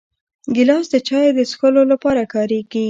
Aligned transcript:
ګیلاس 0.55 0.85
د 0.93 0.95
چایو 1.07 1.35
د 1.37 1.39
څښلو 1.49 1.81
لپاره 1.91 2.21
کارېږي. 2.33 2.79